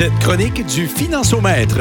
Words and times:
cette 0.00 0.18
chronique 0.20 0.64
du 0.64 0.86
Financiomètre. 0.86 1.80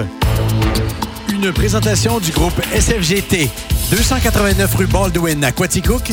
Une 1.31 1.53
présentation 1.53 2.19
du 2.19 2.33
groupe 2.33 2.59
SFGT. 2.73 3.49
289 3.91 4.75
rue 4.75 4.87
Baldwin 4.87 5.41
à 5.45 5.53
Quaticook, 5.53 6.11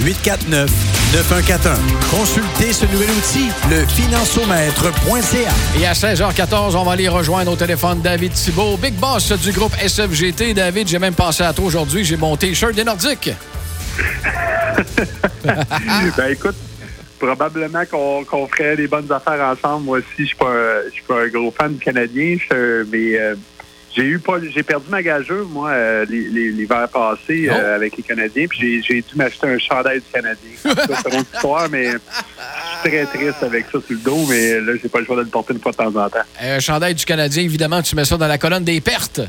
819-849-9141. 0.00 1.76
Consultez 2.10 2.72
ce 2.72 2.86
nouvel 2.86 3.10
outil, 3.10 3.50
le 3.68 3.84
financiomètre.ca. 3.84 5.50
Et 5.78 5.86
à 5.86 5.92
16h14, 5.92 6.74
on 6.74 6.84
va 6.84 6.92
aller 6.92 7.08
rejoindre 7.08 7.52
au 7.52 7.56
téléphone 7.56 8.00
David 8.00 8.32
Thibault, 8.32 8.78
big 8.78 8.94
boss 8.94 9.32
du 9.32 9.52
groupe 9.52 9.76
SFGT. 9.86 10.54
David, 10.54 10.88
j'ai 10.88 10.98
même 10.98 11.12
pensé 11.12 11.42
à 11.42 11.52
toi 11.52 11.66
aujourd'hui. 11.66 12.02
J'ai 12.02 12.16
mon 12.16 12.34
T-shirt 12.34 12.74
des 12.74 12.84
Nordiques. 12.84 13.32
ben 15.44 16.30
écoute, 16.30 16.56
probablement 17.18 17.84
qu'on 17.84 18.46
ferait 18.48 18.76
des 18.76 18.86
bonnes 18.86 19.10
affaires 19.10 19.40
ensemble. 19.40 19.84
Moi 19.84 19.98
aussi, 19.98 20.06
je 20.18 20.24
suis 20.24 20.36
pas, 20.36 20.82
suis 20.92 21.02
pas 21.02 21.22
un 21.22 21.28
gros 21.28 21.50
fan 21.50 21.74
du 21.74 21.84
Canadien, 21.84 22.36
mais 22.50 23.18
euh, 23.18 23.34
j'ai 23.94 24.04
eu 24.04 24.18
pas, 24.18 24.34
j'ai 24.54 24.62
perdu 24.62 24.86
ma 24.90 25.02
gageure, 25.02 25.46
moi, 25.46 25.70
euh, 25.70 26.04
l'hiver 26.08 26.88
passé 26.88 27.48
euh, 27.50 27.74
avec 27.74 27.96
les 27.96 28.02
Canadiens, 28.02 28.46
puis 28.48 28.82
j'ai 28.82 29.02
dû 29.02 29.16
m'acheter 29.16 29.48
un 29.48 29.58
chandail 29.58 29.98
du 29.98 30.06
Canadien. 30.12 30.50
C'est 30.62 31.14
une 31.14 31.20
histoire, 31.20 31.68
mais 31.68 31.86
je 31.86 31.90
suis 31.90 32.90
très 32.90 33.06
triste 33.06 33.42
avec 33.42 33.64
ça 33.64 33.70
sur 33.72 33.82
le 33.88 33.96
dos, 33.96 34.26
mais 34.28 34.60
là, 34.60 34.72
j'ai 34.80 34.88
pas 34.88 35.00
le 35.00 35.06
choix 35.06 35.16
de 35.16 35.22
le 35.22 35.28
porter 35.28 35.54
une 35.54 35.60
fois 35.60 35.72
de 35.72 35.76
temps 35.78 35.96
en 35.96 36.08
temps. 36.08 36.18
Un 36.40 36.60
chandail 36.60 36.94
du 36.94 37.04
Canadien, 37.04 37.42
évidemment, 37.42 37.82
tu 37.82 37.96
mets 37.96 38.04
ça 38.04 38.16
dans 38.16 38.28
la 38.28 38.38
colonne 38.38 38.64
des 38.64 38.80
pertes. 38.80 39.20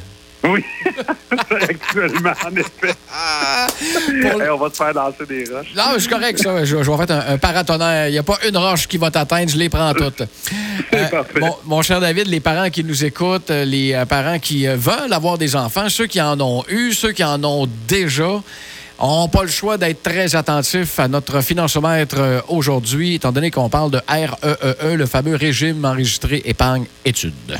Oui, 0.43 0.63
actuellement, 1.51 2.33
en 2.45 2.55
effet. 2.55 2.95
on 4.51 4.57
va 4.57 4.69
te 4.69 4.77
faire 4.77 4.93
danser 4.93 5.25
des 5.27 5.43
roches. 5.45 5.73
Non, 5.75 5.83
c'est 5.97 6.09
correct, 6.09 6.39
ça. 6.39 6.65
Je, 6.65 6.75
vais 6.75 7.05
faire 7.05 7.29
un, 7.29 7.37
paratonnerre. 7.37 8.07
Il 8.07 8.11
n'y 8.13 8.17
a 8.17 8.23
pas 8.23 8.37
une 8.47 8.57
roche 8.57 8.87
qui 8.87 8.97
va 8.97 9.11
t'atteindre, 9.11 9.49
je 9.49 9.57
les 9.57 9.69
prends 9.69 9.93
toutes. 9.93 10.23
Euh, 10.93 11.05
parfait. 11.07 11.41
Mon, 11.65 11.81
cher 11.83 11.99
David, 11.99 12.27
les 12.27 12.39
parents 12.39 12.69
qui 12.69 12.83
nous 12.83 13.03
écoutent, 13.05 13.51
euh, 13.51 13.63
les 13.63 13.93
euh, 13.93 14.05
parents 14.05 14.39
qui 14.39 14.65
veulent 14.65 15.11
avoir 15.11 15.37
des 15.37 15.55
enfants, 15.55 15.87
ceux 15.87 16.07
qui 16.07 16.19
en 16.19 16.39
ont 16.39 16.63
eu, 16.67 16.93
ceux 16.93 17.11
qui 17.11 17.23
en 17.23 17.43
ont 17.43 17.67
déjà, 17.87 18.41
n'ont 18.99 19.27
pas 19.27 19.43
le 19.43 19.49
choix 19.49 19.77
d'être 19.77 20.01
très 20.01 20.35
attentifs 20.35 20.99
à 20.99 21.07
notre 21.07 21.41
financemètre 21.41 22.43
aujourd'hui, 22.47 23.15
étant 23.15 23.31
donné 23.31 23.51
qu'on 23.51 23.69
parle 23.69 23.91
de 23.91 24.01
REEE, 24.07 24.29
e, 24.83 24.95
le 24.95 25.05
fameux 25.05 25.35
régime 25.35 25.85
enregistré 25.85 26.41
épargne-études. 26.45 27.59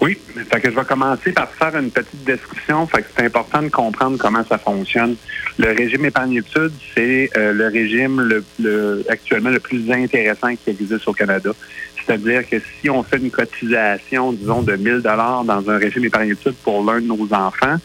Oui, 0.00 0.16
fait 0.48 0.60
que 0.60 0.70
je 0.70 0.76
vais 0.76 0.84
commencer 0.84 1.32
par 1.32 1.50
faire 1.50 1.76
une 1.76 1.90
petite 1.90 2.24
description. 2.24 2.86
Fait 2.86 3.02
que 3.02 3.08
c'est 3.14 3.26
important 3.26 3.62
de 3.62 3.68
comprendre 3.68 4.16
comment 4.18 4.42
ça 4.48 4.56
fonctionne. 4.56 5.16
Le 5.58 5.72
régime 5.72 6.06
épargne-études, 6.06 6.72
c'est 6.94 7.28
euh, 7.36 7.52
le 7.52 7.66
régime 7.66 8.42
le, 8.58 9.04
actuellement 9.10 9.50
le 9.50 9.60
plus 9.60 9.92
intéressant 9.92 10.56
qui 10.56 10.70
existe 10.70 11.06
au 11.06 11.12
Canada. 11.12 11.50
C'est-à-dire 11.96 12.48
que 12.48 12.56
si 12.80 12.88
on 12.88 13.02
fait 13.02 13.18
une 13.18 13.30
cotisation, 13.30 14.32
disons, 14.32 14.62
de 14.62 14.74
1000 14.74 15.02
dollars 15.02 15.44
dans 15.44 15.68
un 15.68 15.76
régime 15.76 16.06
épargne-études 16.06 16.56
pour 16.64 16.82
l'un 16.82 17.00
de 17.00 17.06
nos 17.06 17.28
enfants, 17.34 17.76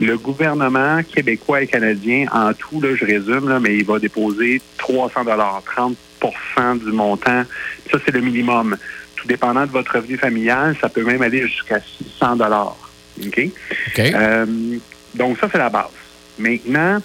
le 0.00 0.18
gouvernement 0.18 1.00
québécois 1.04 1.62
et 1.62 1.68
canadien, 1.68 2.26
en 2.32 2.52
tout, 2.54 2.80
là, 2.80 2.96
je 2.96 3.04
résume, 3.04 3.48
là, 3.48 3.60
mais 3.60 3.76
il 3.76 3.84
va 3.84 4.00
déposer 4.00 4.60
300 4.78 5.24
dollars, 5.24 5.62
30% 5.76 6.84
du 6.84 6.90
montant. 6.90 7.44
Ça, 7.88 7.98
c'est 8.04 8.12
le 8.12 8.20
minimum 8.20 8.76
tout 9.22 9.28
dépendant 9.28 9.66
de 9.66 9.70
votre 9.70 9.94
revenu 9.96 10.16
familial, 10.16 10.76
ça 10.80 10.88
peut 10.88 11.04
même 11.04 11.22
aller 11.22 11.46
jusqu'à 11.46 11.80
600 11.80 12.36
dollars. 12.36 12.76
OK? 13.24 13.40
Euh, 13.98 14.46
donc, 15.14 15.38
ça, 15.38 15.48
c'est 15.50 15.58
la 15.58 15.68
base. 15.68 15.90
Maintenant, 16.38 17.00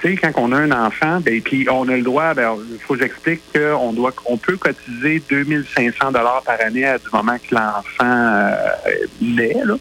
tu 0.00 0.08
sais, 0.08 0.16
quand 0.16 0.32
on 0.36 0.52
a 0.52 0.56
un 0.56 0.72
enfant, 0.72 1.20
ben, 1.20 1.40
puis 1.42 1.68
on 1.70 1.88
a 1.88 1.96
le 1.96 2.02
droit, 2.02 2.34
ben, 2.34 2.56
il 2.72 2.78
faut 2.78 2.94
que 2.94 3.00
j'explique 3.00 3.42
qu'on 3.52 3.92
doit, 3.92 4.12
on 4.24 4.36
peut 4.36 4.56
cotiser 4.56 5.22
2500 5.28 6.12
dollars 6.12 6.42
par 6.44 6.60
année 6.60 6.86
à 6.86 6.98
du 6.98 7.06
moment 7.12 7.36
que 7.36 7.54
l'enfant 7.54 7.82
euh, 8.00 8.54
naît. 9.20 9.60
Là. 9.64 9.74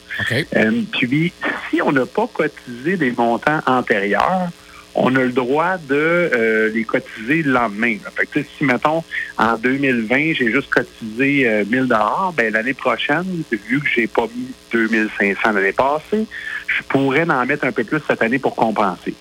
Euh, 0.57 0.81
puis, 0.91 1.31
si 1.69 1.81
on 1.81 1.91
n'a 1.91 2.05
pas 2.05 2.27
cotisé 2.27 2.97
des 2.97 3.11
montants 3.11 3.61
antérieurs, 3.65 4.49
on 4.95 5.15
a 5.15 5.19
le 5.19 5.31
droit 5.31 5.77
de 5.77 5.95
euh, 5.95 6.69
les 6.73 6.83
cotiser 6.83 7.43
le 7.43 7.51
lendemain. 7.51 7.97
Fait 8.15 8.25
que, 8.25 8.39
si, 8.41 8.63
mettons, 8.63 9.03
en 9.37 9.57
2020, 9.57 10.33
j'ai 10.33 10.51
juste 10.51 10.69
cotisé 10.69 11.65
1000 11.69 11.79
euh, 11.79 11.85
dollars, 11.85 12.33
ben 12.35 12.51
l'année 12.53 12.73
prochaine, 12.73 13.43
vu 13.51 13.79
que 13.79 13.87
j'ai 13.95 14.07
pas 14.07 14.27
mis 14.35 14.51
2500 14.71 15.51
l'année 15.53 15.71
passée, 15.71 16.25
je 16.67 16.83
pourrais 16.89 17.29
en 17.29 17.45
mettre 17.45 17.65
un 17.65 17.71
peu 17.71 17.83
plus 17.83 17.99
cette 18.07 18.21
année 18.21 18.39
pour 18.39 18.55
compenser. 18.55 19.13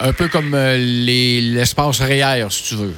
Un 0.00 0.12
peu 0.12 0.28
comme 0.28 0.54
euh, 0.54 0.76
l'espace 0.78 2.00
réel, 2.00 2.46
si 2.50 2.62
tu 2.68 2.74
veux. 2.76 2.94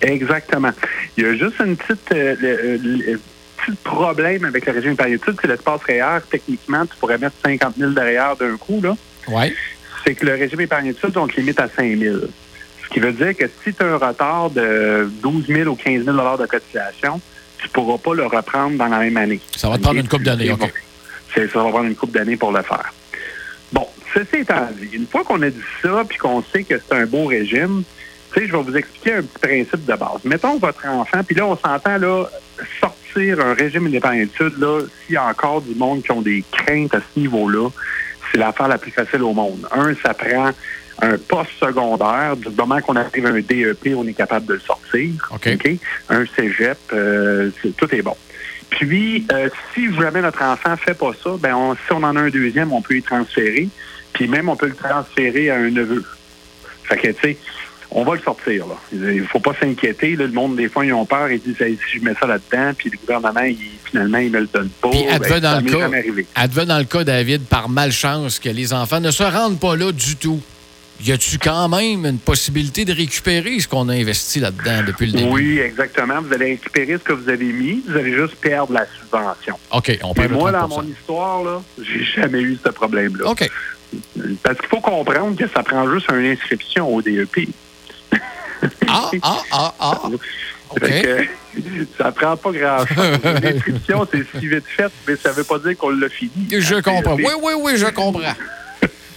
Exactement. 0.00 0.70
Il 1.16 1.24
y 1.24 1.26
a 1.26 1.34
juste 1.34 1.60
une 1.64 1.76
petite... 1.76 2.08
petit 2.08 3.76
problème 3.82 4.44
avec 4.44 4.66
le 4.66 4.72
régime 4.72 4.96
périodique, 4.96 5.40
c'est 5.40 5.46
l'espace 5.46 5.82
réel. 5.84 6.20
Techniquement, 6.30 6.84
tu 6.84 6.96
pourrais 6.96 7.18
mettre 7.18 7.36
50 7.44 7.76
000 7.78 7.92
derrière 7.92 8.36
d'un 8.36 8.56
coup, 8.56 8.80
là. 8.82 8.96
Ouais 9.28 9.54
c'est 10.04 10.14
que 10.14 10.26
le 10.26 10.32
régime 10.32 10.60
épargne 10.60 10.86
études, 10.88 11.16
on 11.16 11.26
te 11.26 11.40
limite 11.40 11.58
à 11.60 11.68
5 11.68 11.98
000 11.98 12.16
Ce 12.82 12.88
qui 12.90 13.00
veut 13.00 13.12
dire 13.12 13.36
que 13.36 13.44
si 13.62 13.72
tu 13.72 13.82
as 13.82 13.86
un 13.86 13.96
retard 13.96 14.50
de 14.50 15.08
12 15.22 15.46
000 15.46 15.70
ou 15.70 15.74
15 15.74 16.04
000 16.04 16.16
de 16.36 16.46
cotisation, 16.46 17.20
tu 17.58 17.66
ne 17.66 17.72
pourras 17.72 17.98
pas 17.98 18.14
le 18.14 18.26
reprendre 18.26 18.76
dans 18.76 18.88
la 18.88 18.98
même 18.98 19.16
année. 19.16 19.40
Ça 19.56 19.68
va 19.68 19.78
te 19.78 19.82
prendre 19.82 20.00
une 20.00 20.08
coupe 20.08 20.22
d'années, 20.22 20.52
OK. 20.52 20.72
Ça 21.34 21.40
va 21.40 21.70
prendre 21.70 21.86
une 21.86 21.96
coupe 21.96 22.12
d'années 22.12 22.36
pour 22.36 22.52
le 22.52 22.62
faire. 22.62 22.92
Bon, 23.72 23.86
ceci 24.14 24.42
étant 24.42 24.68
dit, 24.78 24.88
une 24.92 25.06
fois 25.06 25.24
qu'on 25.24 25.40
a 25.42 25.50
dit 25.50 25.62
ça 25.82 26.04
puis 26.08 26.18
qu'on 26.18 26.42
sait 26.42 26.62
que 26.62 26.74
c'est 26.78 26.94
un 26.94 27.06
beau 27.06 27.26
régime, 27.26 27.82
tu 28.32 28.40
sais, 28.40 28.46
je 28.46 28.52
vais 28.52 28.62
vous 28.62 28.76
expliquer 28.76 29.14
un 29.14 29.22
petit 29.22 29.38
principe 29.40 29.84
de 29.84 29.94
base. 29.94 30.20
Mettons 30.24 30.58
votre 30.58 30.86
enfant, 30.86 31.22
puis 31.24 31.36
là, 31.36 31.46
on 31.46 31.56
s'entend, 31.56 31.98
là, 31.98 32.26
sortir 32.80 33.40
un 33.40 33.54
régime 33.54 33.90
d'épargne 33.90 34.28
là, 34.58 34.80
s'il 35.06 35.14
y 35.14 35.16
a 35.16 35.24
encore 35.24 35.62
du 35.62 35.74
monde 35.74 36.02
qui 36.02 36.12
ont 36.12 36.22
des 36.22 36.44
craintes 36.52 36.94
à 36.94 37.00
ce 37.00 37.20
niveau-là, 37.20 37.70
c'est 38.34 38.40
l'affaire 38.40 38.66
la 38.66 38.78
plus 38.78 38.90
facile 38.90 39.22
au 39.22 39.32
monde. 39.32 39.66
Un, 39.70 39.94
ça 39.94 40.12
prend 40.12 40.50
un 41.00 41.18
poste 41.18 41.52
secondaire. 41.60 42.36
Du 42.36 42.50
moment 42.50 42.80
qu'on 42.80 42.96
arrive 42.96 43.26
à 43.26 43.28
un 43.28 43.40
DEP, 43.40 43.94
on 43.96 44.06
est 44.08 44.12
capable 44.12 44.46
de 44.46 44.54
le 44.54 44.60
sortir. 44.60 45.10
OK. 45.32 45.48
Un 46.08 46.24
cégep, 46.34 46.78
euh, 46.92 47.50
tout 47.76 47.94
est 47.94 48.02
bon. 48.02 48.16
Puis, 48.70 49.24
euh, 49.30 49.48
si 49.72 49.94
jamais 49.94 50.20
notre 50.20 50.42
enfant 50.42 50.76
fait 50.76 50.94
pas 50.94 51.12
ça, 51.22 51.30
ben 51.38 51.76
si 51.86 51.92
on 51.92 52.02
en 52.02 52.16
a 52.16 52.20
un 52.22 52.30
deuxième, 52.30 52.72
on 52.72 52.82
peut 52.82 52.96
y 52.96 53.02
transférer. 53.02 53.68
Puis 54.12 54.26
même, 54.26 54.48
on 54.48 54.56
peut 54.56 54.66
le 54.66 54.74
transférer 54.74 55.50
à 55.50 55.56
un 55.56 55.70
neveu. 55.70 56.04
Fait 56.84 56.96
que, 56.96 57.08
tu 57.08 57.20
sais, 57.22 57.38
on 57.92 58.02
va 58.02 58.14
le 58.16 58.20
sortir. 58.20 58.66
Là. 58.66 58.74
Il 58.92 59.22
ne 59.22 59.24
faut 59.24 59.38
pas 59.38 59.54
s'inquiéter. 59.54 60.16
Le 60.16 60.26
monde, 60.28 60.56
des 60.56 60.68
fois, 60.68 60.84
ils 60.84 60.92
ont 60.92 61.06
peur. 61.06 61.30
Ils 61.30 61.40
disent 61.40 61.56
si 61.56 61.98
je 62.00 62.04
mets 62.04 62.14
ça 62.14 62.26
là-dedans, 62.26 62.72
puis 62.76 62.90
le 62.90 62.98
gouvernement, 62.98 63.44
il, 63.44 63.58
finalement, 63.94 64.18
il 64.18 64.30
me 64.30 64.40
le 64.40 64.48
donne 64.52 64.68
pas. 64.80 64.90
Puis, 64.90 65.06
advenant, 65.06 65.40
ben, 65.40 65.40
dans 65.40 65.60
le 65.60 66.44
cas, 66.48 66.64
dans 66.64 66.78
le 66.78 66.84
cas, 66.84 67.04
David, 67.04 67.42
par 67.44 67.68
malchance, 67.68 68.40
que 68.40 68.48
les 68.48 68.72
enfants 68.72 69.00
ne 69.00 69.12
se 69.12 69.22
rendent 69.22 69.60
pas 69.60 69.76
là 69.76 69.92
du 69.92 70.16
tout. 70.16 70.40
Y 71.04 71.12
a-tu 71.12 71.38
quand 71.38 71.68
même 71.68 72.06
une 72.06 72.18
possibilité 72.18 72.84
de 72.84 72.92
récupérer 72.92 73.58
ce 73.58 73.66
qu'on 73.66 73.88
a 73.88 73.94
investi 73.94 74.40
là-dedans 74.40 74.84
depuis 74.86 75.06
le 75.06 75.12
début? 75.12 75.30
Oui, 75.30 75.58
exactement. 75.58 76.20
Vous 76.22 76.32
allez 76.32 76.52
récupérer 76.52 76.94
ce 76.94 77.02
que 77.02 77.12
vous 77.12 77.28
avez 77.28 77.52
mis. 77.52 77.82
Vous 77.86 77.96
allez 77.96 78.14
juste 78.14 78.36
perdre 78.36 78.72
la 78.72 78.86
subvention. 78.86 79.58
OK, 79.72 79.98
on 80.02 80.14
peut 80.14 80.28
moi, 80.28 80.52
dans 80.52 80.68
mon 80.68 80.82
histoire, 80.82 81.42
là, 81.42 81.62
j'ai 81.78 82.04
jamais 82.16 82.40
eu 82.40 82.58
ce 82.64 82.70
problème-là. 82.70 83.28
OK. 83.28 83.48
Parce 84.42 84.58
qu'il 84.58 84.68
faut 84.68 84.80
comprendre 84.80 85.36
que 85.36 85.48
ça 85.48 85.62
prend 85.62 85.92
juste 85.92 86.10
une 86.10 86.26
inscription 86.26 86.92
au 86.92 87.02
DEP. 87.02 87.48
Ah, 88.88 89.10
ah, 89.22 89.42
ah, 89.52 89.74
ah. 89.80 90.02
Que, 90.80 91.26
ça 91.96 92.10
prend 92.12 92.36
pas 92.36 92.50
grand-chose. 92.50 93.18
L'inscription, 93.42 94.06
c'est 94.10 94.24
si 94.38 94.46
vite 94.46 94.64
fait, 94.66 94.90
mais 95.06 95.16
ça 95.16 95.32
veut 95.32 95.44
pas 95.44 95.58
dire 95.58 95.76
qu'on 95.76 95.90
l'a 95.90 96.08
fini. 96.08 96.48
Je 96.50 96.76
comprends. 96.80 97.14
Oui, 97.14 97.32
oui, 97.42 97.52
oui, 97.56 97.76
je 97.76 97.86
comprends. 97.86 98.34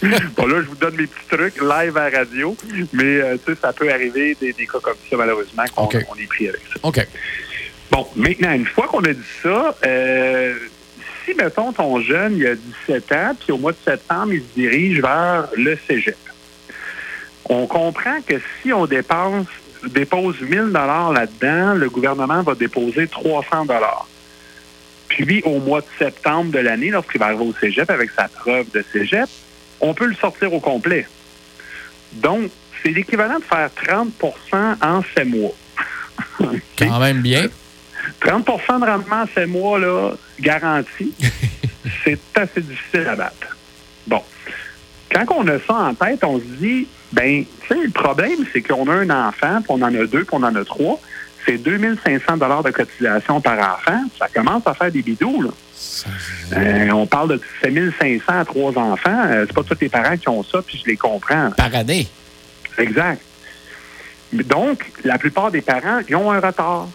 bon, 0.36 0.46
là, 0.46 0.62
je 0.62 0.66
vous 0.66 0.76
donne 0.76 0.96
mes 0.96 1.06
petits 1.06 1.28
trucs 1.28 1.60
live 1.60 1.96
à 1.96 2.10
la 2.10 2.18
radio, 2.18 2.56
mais 2.92 3.02
euh, 3.04 3.36
ça 3.60 3.72
peut 3.72 3.92
arriver 3.92 4.36
des, 4.40 4.52
cas 4.52 4.78
comme 4.80 4.94
ça, 5.10 5.16
malheureusement, 5.16 5.64
qu'on 5.74 5.88
est 5.88 6.28
pris 6.28 6.48
avec 6.48 6.60
ça. 6.72 6.80
OK. 6.82 7.06
Bon, 7.90 8.06
maintenant, 8.14 8.52
une 8.52 8.66
fois 8.66 8.86
qu'on 8.86 9.02
a 9.04 9.12
dit 9.12 9.20
ça, 9.42 9.74
euh, 9.84 10.54
si, 11.24 11.34
mettons, 11.34 11.72
ton 11.72 12.00
jeune, 12.00 12.36
il 12.36 12.46
a 12.46 12.54
17 12.54 13.12
ans, 13.12 13.36
puis 13.40 13.52
au 13.52 13.58
mois 13.58 13.72
de 13.72 13.78
septembre, 13.84 14.34
il 14.34 14.40
se 14.40 14.54
dirige 14.54 15.00
vers 15.00 15.48
le 15.56 15.76
cégep 15.88 16.16
on 17.48 17.66
comprend 17.66 18.20
que 18.26 18.34
si 18.60 18.72
on 18.72 18.86
dépense, 18.86 19.46
dépose 19.86 20.40
1000 20.40 20.66
dollars 20.66 21.12
là-dedans, 21.12 21.74
le 21.74 21.88
gouvernement 21.88 22.42
va 22.42 22.54
déposer 22.54 23.06
300 23.06 23.66
dollars. 23.66 24.08
Puis, 25.08 25.42
au 25.44 25.58
mois 25.58 25.80
de 25.80 25.86
septembre 25.98 26.52
de 26.52 26.58
l'année, 26.58 26.90
lorsqu'il 26.90 27.18
va 27.18 27.26
arriver 27.26 27.44
au 27.44 27.54
cégep 27.60 27.90
avec 27.90 28.10
sa 28.10 28.28
preuve 28.28 28.70
de 28.72 28.84
cégep, 28.92 29.28
on 29.80 29.94
peut 29.94 30.06
le 30.06 30.14
sortir 30.14 30.52
au 30.52 30.60
complet. 30.60 31.06
Donc, 32.12 32.50
c'est 32.82 32.90
l'équivalent 32.90 33.38
de 33.38 33.44
faire 33.44 33.70
30% 33.86 34.76
en 34.82 35.02
7 35.16 35.26
mois. 35.26 35.54
Quand 36.78 37.00
même 37.00 37.22
bien. 37.22 37.46
30% 38.22 38.80
de 38.80 38.84
rendement 38.84 39.22
en 39.22 39.26
7 39.34 39.48
mois, 39.48 39.78
là, 39.78 40.12
garanti, 40.40 41.12
c'est 42.04 42.20
assez 42.34 42.60
difficile 42.60 43.06
à 43.08 43.16
battre. 43.16 43.56
Bon. 44.06 44.22
Quand 45.10 45.24
on 45.36 45.48
a 45.48 45.58
ça 45.58 45.74
en 45.74 45.94
tête, 45.94 46.22
on 46.22 46.38
se 46.38 46.44
dit, 46.44 46.86
ben, 47.12 47.44
tu 47.62 47.68
sais, 47.68 47.82
le 47.82 47.90
problème, 47.90 48.44
c'est 48.52 48.62
qu'on 48.62 48.86
a 48.88 48.94
un 48.94 49.10
enfant, 49.10 49.60
puis 49.62 49.70
on 49.70 49.82
en 49.82 49.94
a 49.94 50.06
deux, 50.06 50.24
puis 50.24 50.32
on 50.32 50.42
en 50.42 50.54
a 50.54 50.64
trois. 50.64 51.00
c'est 51.46 51.56
2500 51.58 52.36
dollars 52.36 52.62
de 52.62 52.70
cotisation 52.70 53.40
par 53.40 53.58
enfant. 53.58 54.00
Ça 54.18 54.28
commence 54.28 54.66
à 54.66 54.74
faire 54.74 54.92
des 54.92 55.02
bidous, 55.02 55.42
là. 55.42 55.50
Euh, 56.54 56.90
on 56.90 57.06
parle 57.06 57.30
de 57.30 57.40
7500 57.62 58.22
à 58.28 58.44
trois 58.44 58.76
enfants. 58.76 59.24
Euh, 59.26 59.44
c'est 59.46 59.54
pas 59.54 59.62
tous 59.62 59.78
les 59.80 59.88
parents 59.88 60.16
qui 60.16 60.28
ont 60.28 60.42
ça, 60.42 60.60
puis 60.62 60.80
je 60.82 60.90
les 60.90 60.96
comprends. 60.96 61.50
Par 61.56 61.74
année. 61.74 62.08
Exact. 62.76 63.22
Donc, 64.32 64.84
la 65.04 65.18
plupart 65.18 65.50
des 65.50 65.62
parents, 65.62 66.00
ils 66.08 66.16
ont 66.16 66.30
un 66.30 66.40
retard. 66.40 66.88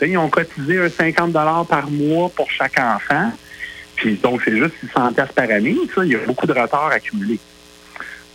ils 0.00 0.16
ont 0.16 0.30
cotisé 0.30 0.78
un 0.78 0.88
50 0.88 1.32
par 1.68 1.90
mois 1.90 2.30
pour 2.30 2.50
chaque 2.50 2.78
enfant. 2.78 3.32
Puis 3.96 4.14
donc, 4.16 4.40
c'est 4.44 4.56
juste 4.56 4.74
600 4.80 5.12
pièces 5.12 5.32
par 5.34 5.50
année. 5.50 5.76
Ça, 5.94 6.04
il 6.04 6.12
y 6.12 6.14
a 6.14 6.18
beaucoup 6.18 6.46
de 6.46 6.52
retard 6.52 6.90
accumulé. 6.92 7.38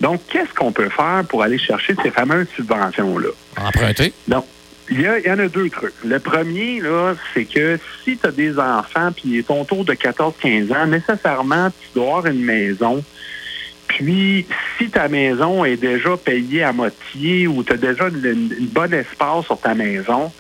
Donc, 0.02 0.22
qu'est-ce 0.30 0.54
qu'on 0.54 0.72
peut 0.72 0.90
faire 0.90 1.24
pour 1.28 1.44
aller 1.44 1.58
chercher 1.58 1.96
ces 2.02 2.12
fameuses 2.12 2.48
subventions-là? 2.56 3.30
Emprunter? 3.58 4.14
Donc, 4.28 4.46
il 4.90 5.00
y, 5.00 5.04
y, 5.04 5.32
en 5.32 5.40
a 5.40 5.48
deux 5.48 5.70
trucs. 5.70 5.94
Le 6.04 6.20
premier, 6.20 6.82
là, 6.82 7.16
c'est 7.34 7.46
que 7.46 7.80
si 8.04 8.18
tu 8.18 8.28
as 8.28 8.32
des 8.32 8.60
enfants, 8.60 9.12
puis 9.16 9.44
ton 9.44 9.64
tour 9.64 9.86
de 9.86 9.94
14-15 9.94 10.76
ans, 10.76 10.88
nécessairement, 10.88 11.70
tu 11.70 11.88
dois 11.96 12.18
avoir 12.18 12.26
une 12.28 12.44
maison. 12.44 13.04
Puis, 13.88 14.46
si 14.78 14.90
ta 14.90 15.08
maison 15.08 15.64
est 15.64 15.78
déjà 15.78 16.18
payée 16.18 16.64
à 16.64 16.74
moitié 16.74 17.48
ou 17.48 17.64
tu 17.64 17.74
as 17.74 17.78
déjà 17.78 18.08
une, 18.08 18.50
bonne 18.72 18.94
espace 18.94 19.46
sur 19.46 19.60
ta 19.60 19.76
maison, 19.76 20.32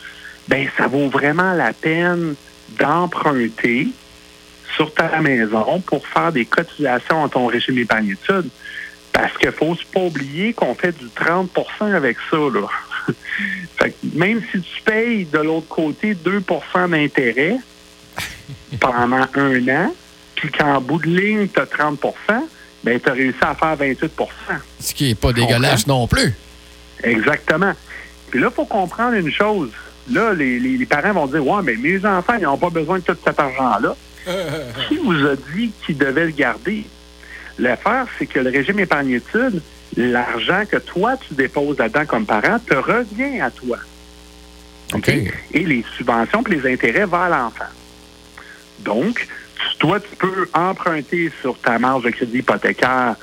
ben 0.48 0.68
ça 0.78 0.88
vaut 0.88 1.08
vraiment 1.08 1.54
la 1.54 1.72
peine 1.72 2.36
d'emprunter 2.80 3.88
sur 4.76 4.94
ta 4.94 5.22
maison 5.22 5.82
pour 5.86 6.08
faire 6.08 6.32
des 6.32 6.46
cotisations 6.46 7.24
à 7.24 7.30
ton 7.30 7.46
régime 7.46 7.76
d'épargne 7.76 8.16
Parce 9.13 9.38
qu'il 9.38 9.51
faut 9.51 9.77
pas 9.94 10.01
oublier 10.01 10.54
qu'on 10.54 10.74
fait 10.74 10.92
du 10.92 11.06
30% 11.06 11.94
avec 11.94 12.18
ça. 12.30 12.38
Là. 12.38 12.68
fait 13.77 13.95
même 14.13 14.42
si 14.51 14.60
tu 14.60 14.81
payes 14.83 15.25
de 15.25 15.38
l'autre 15.38 15.68
côté 15.68 16.15
2% 16.15 16.89
d'intérêt 16.89 17.57
pendant 18.80 19.27
un 19.36 19.68
an, 19.69 19.94
puis 20.36 20.51
qu'en 20.51 20.81
bout 20.81 21.00
de 21.00 21.07
ligne, 21.07 21.48
tu 21.48 21.60
as 21.60 21.65
30 21.68 22.00
ben, 22.83 23.00
tu 23.00 23.10
as 23.10 23.13
réussi 23.13 23.38
à 23.42 23.56
faire 23.56 23.77
28% 23.77 24.10
Ce 24.80 24.94
qui 24.94 25.07
n'est 25.07 25.16
pas 25.16 25.31
dégueulasse 25.31 25.88
non 25.88 26.06
plus. 26.06 26.33
Exactement. 27.01 27.74
Puis 28.30 28.42
là, 28.42 28.48
il 28.51 28.54
faut 28.54 28.66
comprendre 28.66 29.13
une 29.13 29.31
chose. 29.31 29.69
Là, 30.12 30.33
les, 30.33 30.59
les, 30.59 30.86
parents 30.86 31.13
vont 31.13 31.27
dire 31.27 31.45
Ouais, 31.45 31.62
mais 31.63 31.75
mes 31.75 32.06
enfants, 32.06 32.33
ils 32.38 32.44
n'ont 32.44 32.57
pas 32.57 32.69
besoin 32.69 33.00
de 33.00 33.04
tout 33.04 33.16
cet 33.24 33.39
argent-là. 33.39 33.95
Qui 34.89 34.98
vous 34.98 35.25
a 35.25 35.36
dit 35.54 35.71
qu'ils 35.86 35.98
devaient 35.98 36.25
le 36.25 36.31
garder? 36.31 36.86
L'affaire, 37.60 38.08
c'est 38.18 38.26
que 38.26 38.40
le 38.40 38.50
régime 38.50 38.80
épargne-études, 38.80 39.62
l'argent 39.96 40.64
que 40.70 40.78
toi, 40.78 41.18
tu 41.18 41.34
déposes 41.36 41.78
là-dedans 41.78 42.06
comme 42.06 42.26
parent, 42.26 42.58
te 42.60 42.74
revient 42.74 43.42
à 43.42 43.52
toi. 43.52 43.78
OK? 44.94 45.10
Et 45.10 45.66
les 45.66 45.86
subventions 45.98 46.44
et 46.44 46.56
les 46.56 46.74
intérêts 46.74 47.06
vont 47.06 47.22
à 47.22 47.30
l'enfant. 47.30 47.72
Donc, 48.80 49.28
toi, 49.80 50.00
tu 50.00 50.16
peux 50.16 50.50
emprunter 50.54 51.32
sur 51.42 51.58
ta 51.60 51.80
marge 51.80 52.04
de 52.04 52.10
crédit 52.10 52.40
hypothécaire 52.40 53.16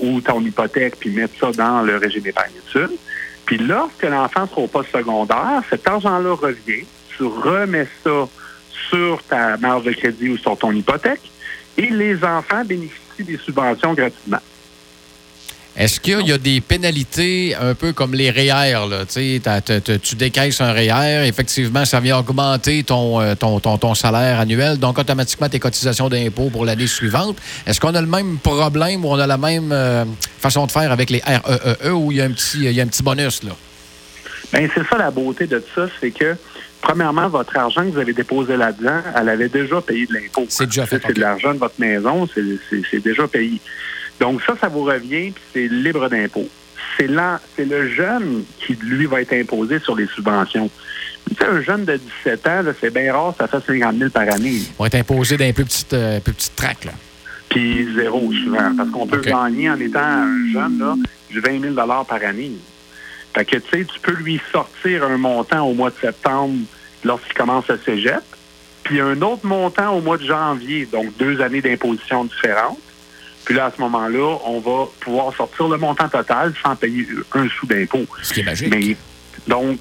ou 0.00 0.20
ton 0.20 0.40
hypothèque, 0.40 0.96
puis 0.98 1.10
mettre 1.10 1.34
ça 1.38 1.50
dans 1.52 1.82
le 1.82 1.96
régime 1.96 2.22
d'épargne-études. 2.22 2.96
Puis 3.44 3.58
lorsque 3.58 4.04
l'enfant 4.04 4.46
sera 4.46 4.60
au 4.60 4.66
poste 4.68 4.92
secondaire, 4.92 5.62
cet 5.68 5.86
argent-là 5.86 6.34
revient, 6.34 6.84
tu 7.16 7.24
remets 7.24 7.88
ça 8.04 8.28
sur 8.88 9.22
ta 9.24 9.56
marge 9.56 9.84
de 9.84 9.92
crédit 9.92 10.28
ou 10.28 10.38
sur 10.38 10.56
ton 10.56 10.72
hypothèque, 10.72 11.31
et 11.76 11.86
les 11.86 12.22
enfants 12.24 12.64
bénéficient 12.64 13.24
des 13.24 13.38
subventions 13.38 13.94
gratuitement. 13.94 14.40
Est-ce 15.74 16.00
qu'il 16.00 16.26
y 16.26 16.32
a 16.32 16.36
des 16.36 16.60
pénalités 16.60 17.54
un 17.58 17.74
peu 17.74 17.94
comme 17.94 18.12
les 18.12 18.30
REER? 18.30 18.86
Là? 18.90 19.06
tu 19.06 20.16
décaisses 20.16 20.60
un 20.60 20.70
REER, 20.70 21.26
effectivement, 21.26 21.86
ça 21.86 21.98
vient 21.98 22.18
augmenter 22.18 22.84
euh, 22.90 23.34
ton, 23.34 23.58
ton, 23.58 23.78
ton, 23.78 23.94
salaire 23.94 24.38
annuel, 24.38 24.78
donc 24.78 24.98
automatiquement 24.98 25.48
tes 25.48 25.58
cotisations 25.58 26.10
d'impôt 26.10 26.50
pour 26.50 26.66
l'année 26.66 26.86
suivante. 26.86 27.38
Est-ce 27.66 27.80
qu'on 27.80 27.94
a 27.94 28.02
le 28.02 28.06
même 28.06 28.36
problème 28.36 29.02
ou 29.06 29.08
on 29.08 29.18
a 29.18 29.26
la 29.26 29.38
même 29.38 29.72
euh, 29.72 30.04
façon 30.38 30.66
de 30.66 30.72
faire 30.72 30.92
avec 30.92 31.08
les 31.08 31.22
REEE 31.24 31.90
où 31.90 32.12
il 32.12 32.18
y 32.18 32.20
a 32.20 32.24
un 32.24 32.32
petit, 32.32 32.58
il 32.64 32.72
y 32.72 32.80
a 32.80 32.84
un 32.84 32.88
petit 32.88 33.02
bonus? 33.02 33.42
là? 33.42 33.52
Bien, 34.52 34.68
c'est 34.74 34.86
ça 34.86 34.98
la 34.98 35.10
beauté 35.10 35.46
de 35.46 35.64
ça, 35.74 35.86
c'est 35.98 36.10
que 36.10 36.36
premièrement, 36.82 37.28
votre 37.28 37.56
argent 37.56 37.82
que 37.82 37.90
vous 37.90 37.98
avez 37.98 38.12
déposé 38.12 38.56
là-dedans, 38.56 39.00
elle 39.16 39.28
avait 39.28 39.48
déjà 39.48 39.80
payé 39.80 40.06
de 40.06 40.12
l'impôt. 40.12 40.44
C'est 40.48 40.66
déjà 40.66 40.84
fait. 40.84 41.00
C'est 41.06 41.14
de 41.14 41.20
l'argent 41.20 41.54
de 41.54 41.58
votre 41.58 41.80
maison, 41.80 42.28
c'est 42.34 43.00
déjà 43.02 43.26
payé. 43.26 43.60
Donc 44.20 44.42
ça, 44.42 44.54
ça 44.60 44.68
vous 44.68 44.84
revient, 44.84 45.30
puis 45.30 45.42
c'est 45.54 45.68
libre 45.68 46.08
d'impôt. 46.10 46.46
C'est 46.98 47.06
là, 47.06 47.40
c'est 47.56 47.64
le 47.64 47.88
jeune 47.88 48.44
qui, 48.58 48.74
lui, 48.74 49.06
va 49.06 49.22
être 49.22 49.32
imposé 49.32 49.78
sur 49.78 49.96
les 49.96 50.06
subventions. 50.06 50.70
Tu 51.28 51.36
sais, 51.36 51.46
un 51.46 51.62
jeune 51.62 51.84
de 51.84 51.98
17 52.24 52.46
ans, 52.48 52.62
c'est 52.80 52.92
bien 52.92 53.12
rare, 53.12 53.34
ça 53.38 53.46
fait 53.46 53.64
50 53.64 53.96
000 53.96 54.10
par 54.10 54.22
année. 54.22 54.50
Il 54.50 54.66
va 54.78 54.86
être 54.86 54.96
imposé 54.96 55.36
d'un 55.36 55.52
peu 55.52 55.64
petite, 55.64 55.94
euh, 55.94 56.20
traque, 56.54 56.84
là. 56.84 56.92
Puis 57.48 57.86
zéro, 57.94 58.30
souvent. 58.44 58.74
Parce 58.76 58.90
qu'on 58.90 59.06
peut 59.06 59.20
gagner 59.20 59.70
en 59.70 59.78
étant 59.78 60.00
un 60.00 60.52
jeune, 60.52 60.78
là, 60.78 60.94
du 61.30 61.40
20 61.40 61.60
000 61.60 61.74
par 61.74 62.24
année. 62.24 62.52
Fait 63.34 63.44
que, 63.44 63.56
tu 63.56 63.70
sais, 63.70 63.84
tu 63.84 64.00
peux 64.00 64.12
lui 64.12 64.40
sortir 64.50 65.04
un 65.04 65.16
montant 65.16 65.66
au 65.66 65.74
mois 65.74 65.90
de 65.90 65.96
septembre 66.00 66.58
lorsqu'il 67.04 67.34
commence 67.34 67.68
à 67.70 67.78
cégep, 67.78 68.22
puis 68.84 69.00
un 69.00 69.20
autre 69.22 69.46
montant 69.46 69.96
au 69.96 70.00
mois 70.00 70.18
de 70.18 70.24
janvier, 70.24 70.86
donc 70.86 71.16
deux 71.16 71.40
années 71.40 71.62
d'imposition 71.62 72.24
différentes. 72.24 72.78
Puis 73.44 73.54
là, 73.54 73.66
à 73.66 73.72
ce 73.74 73.80
moment-là, 73.80 74.38
on 74.44 74.60
va 74.60 74.88
pouvoir 75.00 75.34
sortir 75.34 75.68
le 75.68 75.76
montant 75.76 76.08
total 76.08 76.52
sans 76.62 76.76
payer 76.76 77.06
un 77.32 77.48
sou 77.48 77.66
d'impôt. 77.66 78.06
Ce 78.22 78.32
qui 78.32 78.40
est 78.40 78.44
magique. 78.44 78.96
donc, 79.48 79.78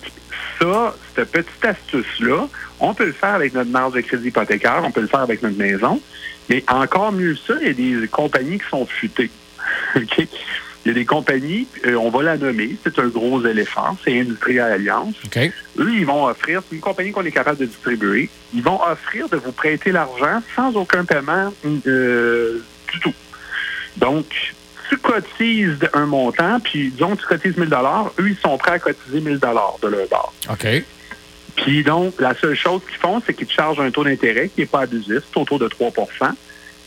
ça, 0.59 0.95
cette 1.15 1.31
petite 1.31 1.65
astuce-là, 1.65 2.47
on 2.79 2.93
peut 2.93 3.05
le 3.05 3.11
faire 3.11 3.35
avec 3.35 3.53
notre 3.53 3.69
marge 3.69 3.93
de 3.93 4.01
crédit 4.01 4.29
hypothécaire, 4.29 4.81
on 4.83 4.91
peut 4.91 5.01
le 5.01 5.07
faire 5.07 5.21
avec 5.21 5.43
notre 5.43 5.57
maison, 5.57 6.01
mais 6.49 6.63
encore 6.67 7.11
mieux 7.11 7.35
ça, 7.35 7.53
il 7.61 7.67
y 7.67 7.69
a 7.69 8.01
des 8.01 8.07
compagnies 8.07 8.59
qui 8.59 8.69
sont 8.69 8.85
futées. 8.85 9.31
Il 10.83 10.89
y 10.89 10.91
a 10.91 10.93
des 10.95 11.05
compagnies, 11.05 11.67
euh, 11.85 11.95
on 11.95 12.09
va 12.09 12.23
la 12.23 12.37
nommer, 12.37 12.75
c'est 12.83 12.97
un 12.97 13.07
gros 13.07 13.45
éléphant, 13.45 13.97
c'est 14.03 14.19
Industrial 14.19 14.71
Alliance. 14.71 15.13
Eux, 15.77 15.93
ils 15.93 16.05
vont 16.05 16.25
offrir, 16.25 16.61
c'est 16.67 16.75
une 16.75 16.81
compagnie 16.81 17.11
qu'on 17.11 17.23
est 17.23 17.31
capable 17.31 17.59
de 17.59 17.65
distribuer, 17.65 18.29
ils 18.53 18.63
vont 18.63 18.81
offrir 18.81 19.29
de 19.29 19.37
vous 19.37 19.51
prêter 19.51 19.91
l'argent 19.91 20.41
sans 20.55 20.75
aucun 20.75 21.05
paiement 21.05 21.53
euh, 21.85 22.63
du 22.91 22.99
tout. 22.99 23.13
Donc, 23.97 24.25
tu 24.89 24.97
cotises 24.97 25.87
un 25.93 26.05
montant, 26.05 26.59
puis 26.59 26.89
disons 26.89 27.15
tu 27.15 27.25
cotises 27.25 27.57
1000 27.57 27.69
eux, 28.19 28.29
ils 28.29 28.37
sont 28.37 28.57
prêts 28.57 28.73
à 28.73 28.79
cotiser 28.79 29.21
1000 29.21 29.39
de 29.39 29.87
leur 29.87 30.07
part. 30.09 30.33
OK. 30.49 30.67
Puis 31.55 31.83
donc, 31.83 32.19
la 32.19 32.33
seule 32.35 32.55
chose 32.55 32.81
qu'ils 32.89 32.99
font, 32.99 33.21
c'est 33.25 33.33
qu'ils 33.33 33.47
te 33.47 33.53
chargent 33.53 33.79
un 33.79 33.91
taux 33.91 34.03
d'intérêt 34.03 34.49
qui 34.49 34.61
n'est 34.61 34.67
pas 34.67 34.81
abusif, 34.81 35.21
c'est 35.31 35.39
autour 35.39 35.59
de 35.59 35.67
3 35.67 35.91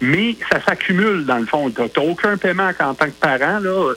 mais 0.04 0.36
ça 0.50 0.60
s'accumule 0.60 1.24
dans 1.24 1.38
le 1.38 1.46
fond. 1.46 1.70
Tu 1.70 1.80
n'as 1.80 2.04
aucun 2.04 2.36
paiement 2.36 2.70
en 2.80 2.94
tant 2.94 3.06
que 3.06 3.10
parent, 3.10 3.58
là. 3.60 3.92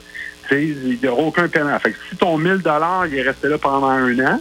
Il 0.50 0.98
n'y 1.02 1.08
aura 1.08 1.22
aucun 1.22 1.48
paiement. 1.48 1.78
Fait 1.78 1.92
que 1.92 1.98
si 2.08 2.16
ton 2.16 2.38
1000 2.38 2.62
il 3.10 3.18
est 3.18 3.22
resté 3.22 3.48
là 3.48 3.58
pendant 3.58 3.88
un 3.88 4.18
an, 4.20 4.40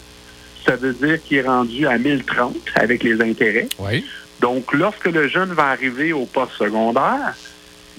ça 0.65 0.75
veut 0.75 0.93
dire 0.93 1.21
qu'il 1.21 1.37
est 1.37 1.41
rendu 1.41 1.85
à 1.85 1.97
1030 1.97 2.55
avec 2.75 3.03
les 3.03 3.21
intérêts. 3.21 3.67
Oui. 3.79 4.05
Donc, 4.39 4.73
lorsque 4.73 5.07
le 5.07 5.27
jeune 5.27 5.53
va 5.53 5.67
arriver 5.67 6.13
au 6.13 6.25
poste 6.25 6.53
secondaire, 6.53 7.35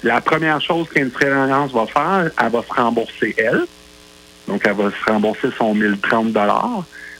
la 0.03 0.21
première 0.21 0.61
chose 0.61 0.87
qu'Industrie 0.93 1.25
Alliance 1.25 1.71
va 1.71 1.85
faire, 1.85 2.31
elle 2.39 2.51
va 2.51 2.63
se 2.63 2.73
rembourser 2.73 3.35
elle. 3.37 3.65
Donc, 4.47 4.61
elle 4.65 4.73
va 4.73 4.89
se 4.89 5.11
rembourser 5.11 5.49
son 5.57 5.75
1030 5.75 6.35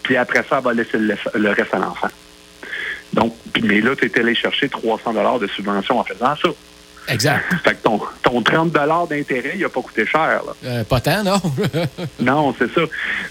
Puis 0.03 0.15
après 0.15 0.43
ça, 0.49 0.57
elle 0.57 0.63
va 0.63 0.73
laisser 0.73 0.97
le, 0.97 1.49
reste 1.49 1.73
à 1.73 1.79
l'enfant. 1.79 2.07
Donc, 3.13 3.33
mais 3.63 3.81
là, 3.81 3.95
tu 3.95 4.05
es 4.05 4.19
allé 4.19 4.35
chercher 4.35 4.69
300 4.69 5.39
de 5.39 5.47
subvention 5.47 5.99
en 5.99 6.03
faisant 6.03 6.35
ça. 6.35 6.49
Exact. 7.07 7.43
Fait 7.63 7.75
que 7.75 7.83
ton, 7.83 7.99
ton 8.21 8.41
30 8.41 8.71
d'intérêt, 9.09 9.53
il 9.55 9.61
n'a 9.61 9.69
pas 9.69 9.81
coûté 9.81 10.05
cher. 10.05 10.41
Là. 10.45 10.53
Euh, 10.65 10.83
pas 10.83 10.99
tant, 10.99 11.23
non? 11.23 11.41
non, 12.19 12.55
c'est 12.57 12.71
ça. 12.71 12.81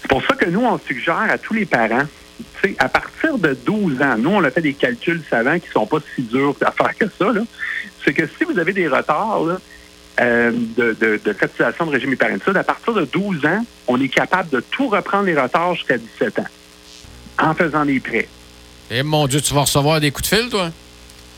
C'est 0.01 0.07
pour 0.07 0.21
ça 0.25 0.35
que 0.35 0.49
nous, 0.49 0.65
on 0.65 0.77
suggère 0.79 1.27
à 1.29 1.37
tous 1.37 1.53
les 1.53 1.65
parents, 1.65 2.03
à 2.77 2.89
partir 2.89 3.37
de 3.37 3.57
12 3.65 4.01
ans, 4.01 4.17
nous, 4.17 4.31
on 4.31 4.43
a 4.43 4.51
fait 4.51 4.61
des 4.61 4.73
calculs 4.73 5.21
savants 5.29 5.59
qui 5.59 5.67
ne 5.67 5.73
sont 5.73 5.85
pas 5.85 5.99
si 6.15 6.23
durs 6.23 6.55
à 6.65 6.71
faire 6.71 6.97
que 6.97 7.05
ça. 7.17 7.31
Là 7.31 7.41
c'est 8.03 8.13
que 8.13 8.27
si 8.37 8.43
vous 8.43 8.57
avez 8.59 8.73
des 8.73 8.87
retards 8.87 9.59
euh, 10.19 10.51
de, 10.51 10.95
de, 10.99 11.19
de, 11.23 11.33
cotisation 11.33 11.85
de 11.85 11.91
régime 11.91 12.13
épargne 12.13 12.39
à 12.55 12.63
partir 12.63 12.93
de 12.93 13.05
12 13.05 13.45
ans, 13.45 13.65
on 13.87 13.99
est 14.01 14.09
capable 14.09 14.49
de 14.49 14.59
tout 14.59 14.89
reprendre 14.89 15.25
les 15.25 15.39
retards 15.39 15.75
jusqu'à 15.75 15.97
17 15.97 16.39
ans 16.39 16.47
en 17.41 17.53
faisant 17.53 17.85
des 17.85 17.99
prêts. 17.99 18.27
Eh 18.91 19.03
mon 19.03 19.27
Dieu, 19.27 19.41
tu 19.41 19.53
vas 19.53 19.61
recevoir 19.61 19.99
des 19.99 20.11
coups 20.11 20.29
de 20.29 20.35
fil, 20.35 20.49
toi? 20.49 20.71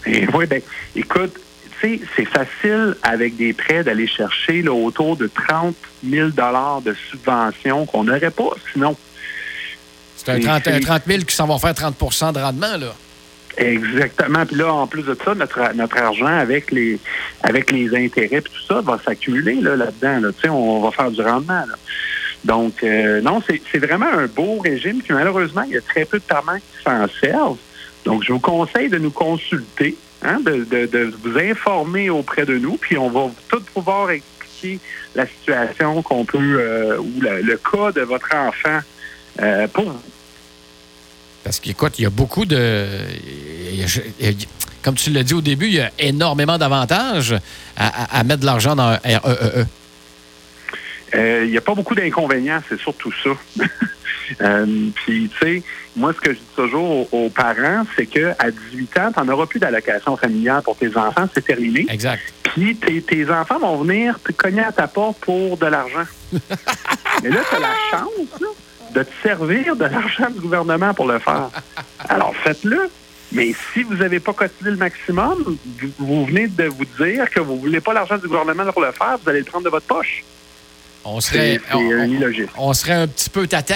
Eh 0.05 0.27
oui, 0.33 0.45
bien, 0.45 0.59
écoute, 0.95 1.33
c'est 1.81 2.25
facile 2.25 2.95
avec 3.03 3.35
des 3.37 3.53
prêts 3.53 3.83
d'aller 3.83 4.07
chercher 4.07 4.67
autour 4.67 5.17
de 5.17 5.27
30 5.27 5.75
000 6.07 6.29
de 6.29 6.95
subventions 7.09 7.85
qu'on 7.85 8.03
n'aurait 8.03 8.31
pas 8.31 8.51
sinon. 8.71 8.95
C'est 10.15 10.29
un 10.29 10.39
30, 10.39 10.81
30 10.81 11.01
000 11.07 11.23
qui 11.23 11.35
s'en 11.35 11.47
vont 11.47 11.57
faire 11.57 11.73
30% 11.73 12.33
de 12.33 12.39
rendement, 12.39 12.77
là. 12.77 12.93
Exactement. 13.57 14.45
Puis 14.45 14.55
là, 14.55 14.73
en 14.73 14.87
plus 14.87 15.03
de 15.03 15.17
ça, 15.25 15.35
notre, 15.35 15.73
notre 15.75 15.97
argent 15.97 16.25
avec 16.25 16.71
les 16.71 16.99
avec 17.43 17.71
les 17.71 17.93
intérêts 17.95 18.37
et 18.37 18.41
tout 18.41 18.65
ça 18.65 18.81
va 18.81 18.97
s'accumuler 19.03 19.55
là, 19.55 19.75
là-dedans. 19.75 20.29
Là. 20.29 20.49
On 20.51 20.81
va 20.81 20.91
faire 20.91 21.11
du 21.11 21.21
rendement. 21.21 21.65
Là. 21.65 21.75
Donc, 22.43 22.83
euh, 22.83 23.21
non, 23.21 23.41
c'est 23.47 23.77
vraiment 23.79 24.07
un 24.07 24.27
beau 24.27 24.59
régime. 24.59 25.01
Puis 25.01 25.13
malheureusement, 25.13 25.63
il 25.63 25.73
y 25.73 25.77
a 25.77 25.81
très 25.81 26.05
peu 26.05 26.17
de 26.17 26.23
parents 26.23 26.57
qui 26.57 26.83
s'en 26.83 27.07
servent. 27.19 27.57
Donc, 28.05 28.23
je 28.23 28.33
vous 28.33 28.39
conseille 28.39 28.89
de 28.89 28.97
nous 28.97 29.11
consulter, 29.11 29.95
hein, 30.23 30.39
de, 30.43 31.13
vous 31.23 31.37
informer 31.37 32.09
auprès 32.09 32.45
de 32.45 32.57
nous, 32.57 32.77
puis 32.77 32.97
on 32.97 33.09
va 33.09 33.29
tout 33.47 33.61
pouvoir 33.73 34.09
expliquer 34.09 34.79
la 35.13 35.27
situation 35.27 36.01
qu'on 36.01 36.25
peut, 36.25 36.39
euh, 36.39 36.97
ou 36.97 37.21
le, 37.21 37.57
cas 37.57 37.91
de 37.91 38.01
votre 38.01 38.33
enfant 38.35 38.79
euh, 39.39 39.67
pour 39.67 39.83
vous. 39.85 40.01
Parce 41.43 41.59
qu'écoute, 41.59 41.99
il 41.99 42.03
y 42.03 42.05
a 42.05 42.09
beaucoup 42.09 42.45
de... 42.45 42.87
Comme 44.83 44.95
tu 44.95 45.11
l'as 45.11 45.23
dit 45.23 45.35
au 45.35 45.41
début, 45.41 45.67
il 45.67 45.75
y 45.75 45.79
a 45.79 45.91
énormément 45.99 46.57
d'avantages 46.57 47.35
à, 47.77 48.19
à, 48.19 48.23
mettre 48.23 48.41
de 48.41 48.45
l'argent 48.47 48.75
dans 48.75 48.97
REEE. 49.03 49.65
E. 51.13 51.17
Euh, 51.17 51.45
il 51.45 51.51
n'y 51.51 51.57
a 51.57 51.61
pas 51.61 51.75
beaucoup 51.75 51.95
d'inconvénients, 51.95 52.61
c'est 52.67 52.79
surtout 52.79 53.11
ça. 53.23 53.29
euh, 54.41 54.65
Puis, 54.95 55.29
tu 55.29 55.37
sais, 55.39 55.63
moi, 55.95 56.13
ce 56.13 56.21
que 56.21 56.33
je 56.33 56.39
dis 56.39 56.45
toujours 56.55 57.13
aux, 57.13 57.29
parents, 57.29 57.85
c'est 57.95 58.05
qu'à 58.05 58.51
18 58.71 58.97
ans, 58.97 59.11
tu 59.13 59.19
n'en 59.19 59.33
auras 59.33 59.45
plus 59.45 59.59
d'allocation 59.59 60.15
familiale 60.15 60.61
pour 60.63 60.77
tes 60.77 60.95
enfants, 60.95 61.27
c'est 61.33 61.45
terminé. 61.45 61.85
Exact. 61.89 62.21
Puis, 62.43 62.75
tes, 62.75 63.01
tes, 63.01 63.29
enfants 63.29 63.59
vont 63.59 63.77
venir 63.83 64.19
te 64.19 64.31
cogner 64.31 64.63
à 64.63 64.71
ta 64.71 64.87
porte 64.87 65.19
pour 65.19 65.57
de 65.57 65.65
l'argent. 65.65 66.05
Mais 67.23 67.29
là, 67.29 67.41
tu 67.49 67.55
as 67.55 67.59
la 67.59 67.75
chance 67.91 68.41
là, 68.41 68.47
de 68.93 69.03
te 69.03 69.11
servir 69.23 69.75
de 69.75 69.85
l'argent 69.85 70.29
du 70.29 70.39
gouvernement 70.39 70.93
pour 70.93 71.07
le 71.07 71.19
faire. 71.19 71.49
Alors, 72.09 72.33
faites-le. 72.35 72.89
Mais 73.33 73.53
si 73.73 73.83
vous 73.83 73.95
n'avez 73.95 74.19
pas 74.19 74.33
cotisé 74.33 74.71
le 74.71 74.77
maximum, 74.77 75.57
vous, 75.79 75.89
vous, 75.99 76.25
venez 76.25 76.47
de 76.47 76.65
vous 76.65 76.85
dire 76.99 77.29
que 77.29 77.39
vous 77.39 77.55
ne 77.55 77.59
voulez 77.59 77.79
pas 77.79 77.93
l'argent 77.93 78.17
du 78.17 78.27
gouvernement 78.27 78.69
pour 78.73 78.81
le 78.81 78.91
faire, 78.91 79.17
vous 79.23 79.29
allez 79.29 79.39
le 79.39 79.45
prendre 79.45 79.63
de 79.63 79.69
votre 79.69 79.85
poche. 79.85 80.23
On 81.03 81.19
serait, 81.19 81.59
on, 82.57 82.73
serait 82.73 82.93
un 82.93 83.07
petit 83.07 83.29
peu 83.29 83.47
tata. 83.47 83.75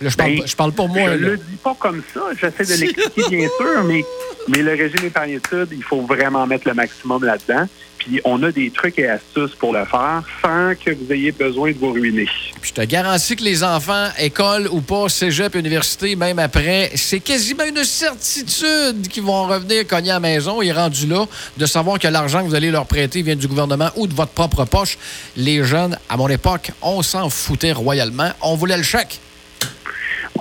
Là, 0.00 0.10
je, 0.10 0.16
parle, 0.16 0.36
ben, 0.36 0.46
je 0.46 0.56
parle 0.56 0.72
pour 0.72 0.88
moi. 0.88 1.10
Je 1.12 1.24
ne 1.24 1.30
le 1.30 1.36
dis 1.38 1.56
pas 1.62 1.74
comme 1.78 2.02
ça. 2.12 2.20
J'essaie 2.38 2.64
de 2.64 2.80
l'expliquer, 2.80 3.36
bien 3.36 3.48
sûr, 3.58 3.84
mais, 3.84 4.04
mais 4.48 4.62
le 4.62 4.72
régime 4.72 5.06
épargne-études, 5.06 5.68
il 5.72 5.82
faut 5.82 6.02
vraiment 6.02 6.46
mettre 6.46 6.68
le 6.68 6.74
maximum 6.74 7.24
là-dedans. 7.24 7.66
Puis 7.98 8.20
on 8.24 8.42
a 8.42 8.52
des 8.52 8.70
trucs 8.70 8.98
et 8.98 9.08
astuces 9.08 9.54
pour 9.58 9.72
le 9.72 9.84
faire 9.84 10.22
sans 10.42 10.74
que 10.74 10.90
vous 10.90 11.12
ayez 11.12 11.32
besoin 11.32 11.72
de 11.72 11.78
vous 11.78 11.92
ruiner. 11.92 12.28
Puis 12.60 12.70
je 12.70 12.72
te 12.74 12.82
garantis 12.82 13.36
que 13.36 13.42
les 13.42 13.64
enfants, 13.64 14.08
école 14.18 14.68
ou 14.70 14.80
pas, 14.80 15.08
cégep, 15.08 15.54
université, 15.54 16.14
même 16.14 16.38
après, 16.38 16.92
c'est 16.94 17.20
quasiment 17.20 17.64
une 17.64 17.82
certitude 17.84 19.08
qu'ils 19.08 19.22
vont 19.22 19.46
revenir 19.46 19.86
cogner 19.86 20.10
à 20.10 20.14
la 20.14 20.20
maison 20.20 20.62
et 20.62 20.70
rendu 20.72 21.06
là 21.06 21.26
de 21.56 21.66
savoir 21.66 21.98
que 21.98 22.06
l'argent 22.06 22.42
que 22.42 22.48
vous 22.48 22.54
allez 22.54 22.70
leur 22.70 22.86
prêter 22.86 23.22
vient 23.22 23.34
du 23.34 23.48
gouvernement 23.48 23.90
ou 23.96 24.06
de 24.06 24.14
votre 24.14 24.32
propre 24.32 24.64
poche. 24.66 24.98
Les 25.36 25.64
jeunes, 25.64 25.98
à 26.08 26.16
mon 26.16 26.28
époque, 26.28 26.70
on 26.82 27.02
s'en 27.02 27.30
foutait 27.30 27.72
royalement. 27.72 28.30
On 28.42 28.56
voulait 28.56 28.76
le 28.76 28.84
chèque. 28.84 29.20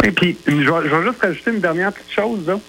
Oui, 0.02 0.12
puis 0.12 0.38
je 0.48 0.54
vais, 0.54 1.04
juste 1.04 1.22
rajouter 1.22 1.52
une 1.52 1.60
dernière 1.60 1.92
petite 1.94 2.12
chose. 2.12 2.40
Là. 2.48 2.60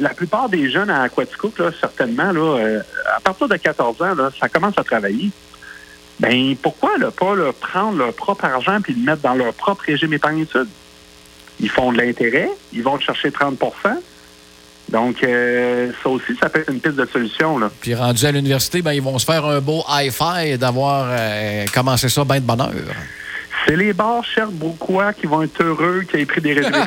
La, 0.00 0.10
plupart 0.10 0.48
des 0.48 0.70
jeunes 0.70 0.90
à 0.90 1.02
Aquaticook, 1.02 1.54
certainement, 1.80 2.32
euh, 2.34 2.80
à 3.16 3.20
partir 3.20 3.48
de 3.48 3.56
14 3.56 4.02
ans, 4.02 4.14
ça 4.38 4.48
commence 4.48 4.76
à 4.76 4.84
travailler. 4.84 5.30
Ben 6.20 6.54
pourquoi 6.60 6.98
là, 6.98 7.10
pas 7.10 7.34
prendre 7.58 7.98
leur 7.98 8.12
propre 8.12 8.44
argent 8.44 8.78
et 8.86 8.92
le 8.92 9.02
mettre 9.02 9.22
dans 9.22 9.34
leur 9.34 9.54
propre 9.54 9.84
régime 9.86 10.12
épargne-études? 10.12 10.68
Ils 11.60 11.70
font 11.70 11.92
de 11.92 11.98
l'intérêt, 11.98 12.50
ils 12.72 12.82
vont 12.82 12.98
chercher 12.98 13.30
30% 13.30 13.98
donc, 14.92 15.24
euh, 15.24 15.90
ça 16.02 16.08
aussi, 16.10 16.36
ça 16.38 16.50
peut 16.50 16.60
être 16.60 16.70
une 16.70 16.80
piste 16.80 16.96
de 16.96 17.06
solution. 17.06 17.58
Puis, 17.80 17.94
rendu 17.94 18.26
à 18.26 18.30
l'université, 18.30 18.82
ben, 18.82 18.92
ils 18.92 19.02
vont 19.02 19.18
se 19.18 19.24
faire 19.24 19.44
un 19.46 19.60
beau 19.60 19.82
hi-fi 19.88 20.58
d'avoir 20.58 21.06
euh, 21.08 21.64
commencé 21.72 22.10
ça 22.10 22.24
bien 22.24 22.40
de 22.40 22.44
bonne 22.44 22.60
heure. 22.60 22.70
C'est 23.66 23.76
les 23.76 23.92
bars 23.92 24.24
Sherbrookeois 24.24 25.12
qui 25.12 25.26
vont 25.26 25.42
être 25.42 25.62
heureux 25.62 26.02
qu'ils 26.02 26.20
aient 26.20 26.26
pris 26.26 26.40
des 26.40 26.54
régimes 26.54 26.72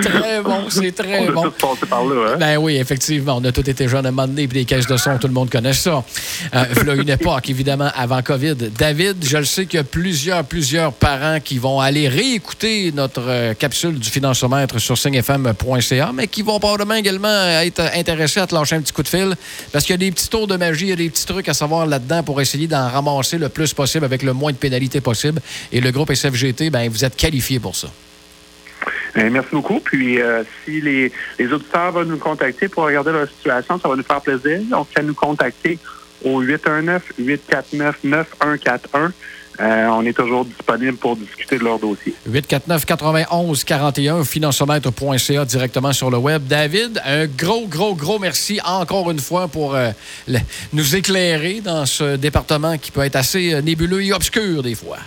très 0.02 0.42
bon, 0.42 0.70
c'est 0.70 0.92
très 0.92 1.28
on 1.28 1.32
bon. 1.32 1.40
A 1.40 1.44
tous 1.44 1.66
passé 1.66 1.86
par 1.86 2.04
là, 2.04 2.32
hein? 2.32 2.36
Ben 2.38 2.56
oui, 2.58 2.76
effectivement, 2.76 3.36
on 3.36 3.44
a 3.44 3.52
tous 3.52 3.68
été 3.68 3.88
jeunes 3.88 4.06
à 4.06 4.08
un 4.08 4.12
moment 4.12 4.28
donné, 4.28 4.46
puis 4.48 4.58
les 4.58 4.64
caisses 4.64 4.86
de 4.86 4.96
son, 4.96 5.18
tout 5.18 5.26
le 5.26 5.32
monde 5.32 5.50
connaît 5.50 5.72
ça. 5.72 6.04
Euh, 6.54 6.84
là, 6.84 6.94
une 6.94 7.08
époque, 7.08 7.48
évidemment, 7.50 7.90
avant 7.94 8.22
COVID. 8.22 8.54
David, 8.76 9.16
je 9.24 9.36
le 9.36 9.44
sais 9.44 9.66
qu'il 9.66 9.78
y 9.78 9.80
a 9.80 9.84
plusieurs, 9.84 10.44
plusieurs 10.44 10.92
parents 10.92 11.40
qui 11.40 11.58
vont 11.58 11.80
aller 11.80 12.08
réécouter 12.08 12.92
notre 12.92 13.22
euh, 13.26 13.54
capsule 13.54 13.98
du 13.98 14.10
financemètre 14.10 14.78
sur 14.78 14.96
signefm.ca, 14.96 16.10
mais 16.14 16.28
qui 16.28 16.42
vont 16.42 16.58
probablement 16.58 16.94
également 16.94 17.46
être 17.62 17.82
intéressés 17.94 18.40
à 18.40 18.46
te 18.46 18.54
lâcher 18.54 18.76
un 18.76 18.80
petit 18.80 18.92
coup 18.92 19.02
de 19.02 19.08
fil, 19.08 19.34
parce 19.72 19.84
qu'il 19.84 19.94
y 19.94 19.94
a 19.94 19.98
des 19.98 20.10
petits 20.10 20.28
tours 20.28 20.46
de 20.46 20.56
magie, 20.56 20.86
il 20.86 20.90
y 20.90 20.92
a 20.92 20.96
des 20.96 21.10
petits 21.10 21.26
trucs 21.26 21.48
à 21.48 21.54
savoir 21.54 21.86
là-dedans 21.86 22.22
pour 22.22 22.40
essayer 22.40 22.66
d'en 22.66 22.88
ramasser 22.88 23.38
le 23.38 23.48
plus 23.48 23.72
possible 23.74 24.04
avec 24.04 24.22
le 24.22 24.32
moins 24.32 24.52
de 24.52 24.56
pénalités 24.56 25.00
possible. 25.00 25.40
Et 25.72 25.80
le 25.80 25.90
groupe 25.90 26.12
SFGT, 26.12 26.70
ben 26.70 26.88
vous 26.88 27.04
êtes 27.04 27.16
qualifié 27.16 27.58
pour 27.58 27.76
ça. 27.76 27.88
Euh, 29.16 29.30
merci 29.30 29.50
beaucoup. 29.52 29.78
Puis, 29.80 30.20
euh, 30.20 30.42
si 30.64 30.80
les, 30.80 31.12
auditeurs 31.40 31.92
veulent 31.92 32.08
nous 32.08 32.18
contacter 32.18 32.68
pour 32.68 32.82
regarder 32.84 33.12
leur 33.12 33.28
situation, 33.28 33.78
ça 33.78 33.88
va 33.88 33.94
nous 33.96 34.02
faire 34.02 34.20
plaisir. 34.20 34.60
Donc, 34.70 34.88
à 34.96 35.02
nous 35.02 35.14
contacter 35.14 35.78
au 36.24 36.42
819-849-9141. 36.42 39.12
Euh, 39.60 39.88
on 39.88 40.04
est 40.04 40.12
toujours 40.12 40.44
disponible 40.44 40.96
pour 40.98 41.16
discuter 41.16 41.58
de 41.58 41.64
leur 41.64 41.80
dossier. 41.80 42.14
849-91-41, 42.30 44.24
financemètre.ca 44.24 45.44
directement 45.44 45.92
sur 45.92 46.12
le 46.12 46.18
web. 46.18 46.46
David, 46.46 47.02
un 47.04 47.26
gros, 47.26 47.66
gros, 47.66 47.96
gros 47.96 48.20
merci 48.20 48.60
encore 48.64 49.10
une 49.10 49.18
fois 49.18 49.48
pour 49.48 49.76
nous 50.72 50.96
éclairer 50.96 51.60
dans 51.60 51.86
ce 51.86 52.14
département 52.14 52.78
qui 52.78 52.92
peut 52.92 53.02
être 53.02 53.16
assez 53.16 53.60
nébuleux 53.60 54.04
et 54.04 54.12
obscur 54.12 54.62
des 54.62 54.76
fois. 54.76 54.98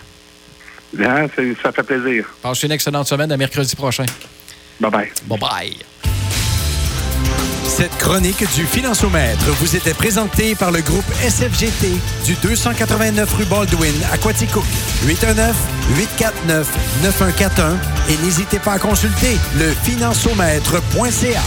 Bien, 0.93 1.27
ça 1.61 1.71
fait 1.71 1.83
plaisir. 1.83 2.25
Passe 2.41 2.63
une 2.63 2.71
excellente 2.71 3.07
semaine. 3.07 3.31
À 3.31 3.37
mercredi 3.37 3.75
prochain. 3.75 4.05
Bye-bye. 4.81 5.09
Bye-bye. 5.29 5.75
Cette 7.67 7.95
chronique 7.97 8.43
du 8.53 8.65
Financiomètre 8.65 9.45
vous 9.59 9.75
était 9.75 9.93
présentée 9.93 10.55
par 10.55 10.71
le 10.71 10.81
groupe 10.81 11.05
SFGT 11.23 11.91
du 12.25 12.33
289 12.43 13.33
rue 13.33 13.45
Baldwin 13.45 13.93
à 14.11 14.17
Quaticook. 14.17 14.65
819-849-9141 15.05 17.77
et 18.09 18.17
n'hésitez 18.23 18.59
pas 18.59 18.73
à 18.73 18.79
consulter 18.79 19.37
le 19.57 19.71
financiomètre.ca. 19.83 21.41